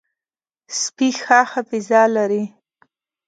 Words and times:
سپي 0.79 1.09
ښه 1.21 1.39
حافظه 1.51 2.01
لري. 2.15 2.43